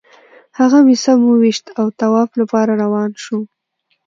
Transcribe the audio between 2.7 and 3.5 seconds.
روان شوو.